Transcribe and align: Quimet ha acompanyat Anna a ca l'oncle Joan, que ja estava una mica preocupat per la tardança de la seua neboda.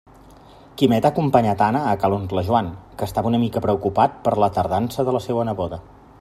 Quimet 0.81 1.07
ha 1.07 1.11
acompanyat 1.13 1.61
Anna 1.65 1.81
a 1.91 1.93
ca 2.05 2.09
l'oncle 2.13 2.45
Joan, 2.49 2.73
que 2.97 3.03
ja 3.05 3.09
estava 3.11 3.33
una 3.33 3.43
mica 3.45 3.65
preocupat 3.67 4.21
per 4.27 4.37
la 4.45 4.53
tardança 4.59 5.11
de 5.11 5.19
la 5.19 5.23
seua 5.31 5.49
neboda. 5.53 5.83